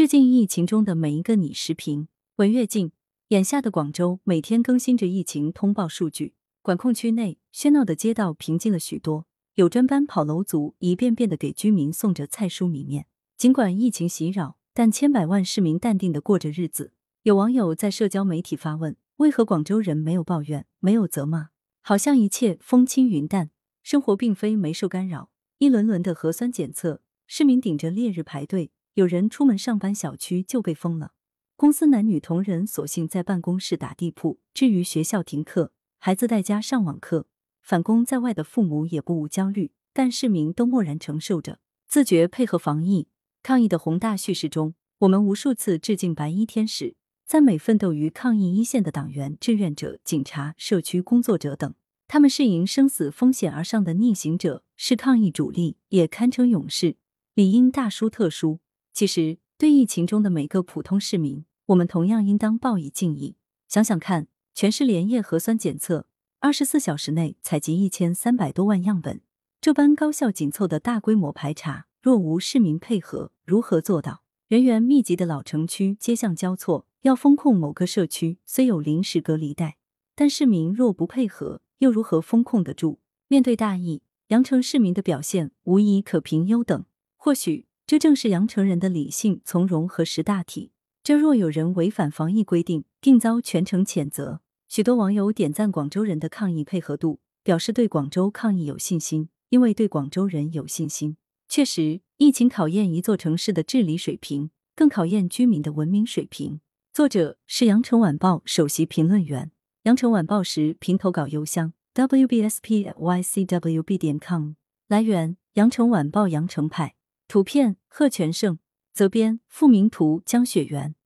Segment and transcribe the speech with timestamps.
[0.00, 1.52] 致敬疫情中的每一个你。
[1.52, 2.92] 时评：文跃进。
[3.28, 9.26] 眼下的广州每天更新着疫情通报数据，管控区内喧闹的街道平静了许多，
[9.56, 13.04] 有专班跑楼族一遍遍的给居民送着菜蔬米面。
[13.36, 16.94] 尽管疫情袭扰，但千百万市民淡定的过着日子。
[17.24, 21.50] 有网友在社交媒体发问：为何广州人没有抱怨，没有责骂？
[21.82, 23.50] 好像一切风轻云淡，
[23.82, 25.28] 生活并非没受干扰。
[25.58, 28.70] 一轮轮的核酸检测，市民顶着烈日排队，
[29.00, 31.12] 有人出门上班，小区就被封了。
[31.56, 34.40] 公司男女同仁索性在办公室打地铺。
[34.52, 37.26] 至于学校停课，孩子在家上网课，
[37.62, 43.08] 返工在外的父母也不无焦虑，但市民都默然承受着，自觉配合防疫
[43.42, 46.94] 抗疫的宏大叙事中，我们无数次致敬白衣天使。
[47.24, 51.72] 赞美奋斗于抗疫一线的党员、志愿者、警察、社区工作者等，
[52.06, 56.96] 他们是迎生死风险而上的逆行者，是抗疫主力，也堪称勇士，
[57.32, 58.60] 理应大书特书。
[58.92, 63.36] 其实，对疫情中的每个普通市民，我们同样应当报以敬意。
[63.68, 66.06] 想想看，全市连夜核酸检测，
[66.40, 69.20] 二十四小时内采集一千三百多万样本，
[69.60, 74.22] 这般高效紧凑的大规模排查，若无市民配合，如何做到？
[74.48, 76.86] 人员密集的老城区，街巷交错。
[77.02, 79.78] 要封控某个社区，虽有临时隔离带，
[80.14, 82.98] 但市民若不配合，又如何封控得住？
[83.26, 86.84] 面对大疫，羊城市民的表现无疑可评优等。
[87.16, 90.70] 或许这正是羊城人的理性、从容和识大体。
[91.02, 94.42] 这若有人违反防疫规定，定遭全城谴责。
[94.68, 101.16] 许多网友点赞广州人的抗疫配合度，表示对广州抗疫有信心，因为对广州人有信心。
[101.48, 106.60] 确实，疫情考验一座城市的治理水平，更考验居民的文明水平。
[106.92, 109.50] 作者是羊城晚报首席评论员，
[109.82, 114.52] 羊城晚报时评投稿邮箱 wbspycwb 点 com。
[114.86, 116.94] 来源：羊城晚报羊城派，
[117.30, 118.58] 图片：贺全胜，
[118.92, 120.96] 责编：付明图，江雪源。